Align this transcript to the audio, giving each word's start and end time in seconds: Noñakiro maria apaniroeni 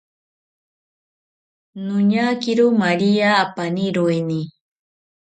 Noñakiro 1.85 2.63
maria 2.81 3.29
apaniroeni 3.43 4.41